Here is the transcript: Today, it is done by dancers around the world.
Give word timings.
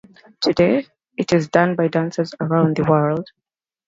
Today, 0.39 0.87
it 1.15 1.31
is 1.31 1.47
done 1.49 1.75
by 1.75 1.87
dancers 1.87 2.33
around 2.39 2.75
the 2.75 2.85
world. 2.89 3.29